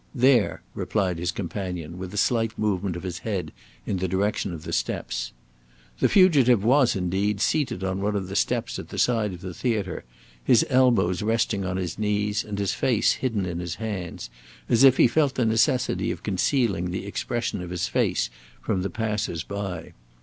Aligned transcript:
"There," 0.15 0.63
replied 0.73 1.19
his 1.19 1.31
companion, 1.31 1.99
with 1.99 2.11
a 2.11 2.17
slight 2.17 2.57
movement 2.57 2.95
of 2.95 3.03
his 3.03 3.19
head 3.19 3.51
in 3.85 3.97
the 3.97 4.07
direction 4.07 4.51
of 4.51 4.63
the 4.63 4.73
steps. 4.73 5.31
The 5.99 6.09
fugitive 6.09 6.63
was, 6.63 6.95
indeed, 6.95 7.39
seated 7.39 7.83
on 7.83 8.01
one 8.01 8.15
of 8.15 8.27
the 8.27 8.35
steps 8.35 8.79
at 8.79 8.89
the 8.89 8.97
side 8.97 9.31
of 9.31 9.41
the 9.41 9.53
theatre, 9.53 10.03
his 10.43 10.65
elbows 10.71 11.21
resting 11.21 11.65
on 11.65 11.77
his 11.77 11.99
knees 11.99 12.43
and 12.43 12.57
his 12.57 12.73
face 12.73 13.11
hidden 13.11 13.45
in 13.45 13.59
his 13.59 13.75
hands, 13.75 14.31
as 14.67 14.83
if 14.83 14.97
he 14.97 15.07
felt 15.07 15.35
the 15.35 15.45
necessity 15.45 16.09
of 16.09 16.23
concealing 16.23 16.89
the 16.89 17.05
expression 17.05 17.61
of 17.61 17.69
his 17.69 17.87
face 17.87 18.31
from 18.59 18.81
the 18.81 18.89
passers 18.89 19.43
by. 19.43 19.93